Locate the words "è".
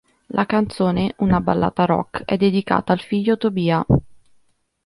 2.25-2.35